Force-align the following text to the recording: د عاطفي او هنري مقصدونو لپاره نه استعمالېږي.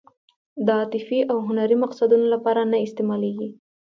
د 0.65 0.67
عاطفي 0.77 1.19
او 1.31 1.37
هنري 1.47 1.75
مقصدونو 1.83 2.25
لپاره 2.33 2.61
نه 2.71 2.77
استعمالېږي. 2.85 3.49